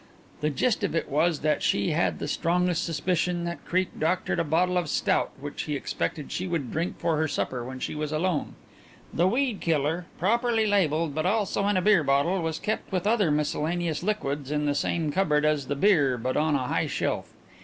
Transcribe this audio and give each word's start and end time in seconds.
The 0.39 0.49
gist 0.49 0.83
of 0.83 0.95
it 0.95 1.09
was 1.09 1.41
that 1.41 1.61
she 1.61 1.91
had 1.91 2.17
the 2.17 2.27
strongest 2.27 2.83
suspicion 2.83 3.43
that 3.43 3.63
Creake 3.65 3.99
doctored 3.99 4.39
a 4.39 4.43
bottle 4.43 4.75
of 4.75 4.89
stout 4.89 5.29
which 5.39 5.65
he 5.65 5.75
expected 5.75 6.31
she 6.31 6.47
would 6.47 6.71
drink 6.71 6.97
for 6.97 7.17
her 7.17 7.27
supper 7.27 7.63
when 7.63 7.77
she 7.79 7.93
was 7.93 8.11
alone. 8.11 8.55
The 9.13 9.27
weed 9.27 9.61
killer, 9.61 10.07
properly 10.17 10.65
labelled, 10.65 11.13
but 11.13 11.27
also 11.27 11.67
in 11.67 11.77
a 11.77 11.83
beer 11.83 12.03
bottle, 12.03 12.41
was 12.41 12.57
kept 12.57 12.91
with 12.91 13.05
other 13.05 13.29
miscellaneous 13.29 14.01
liquids 14.01 14.49
in 14.49 14.65
the 14.65 14.73
same 14.73 15.11
cupboard 15.11 15.45
as 15.45 15.67
the 15.67 15.75
beer 15.75 16.17
but 16.17 16.35
on 16.35 16.55
a 16.55 16.65
high 16.65 16.87
shelf. 16.87 17.33